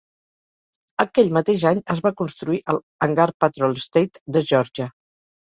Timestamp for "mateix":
1.37-1.65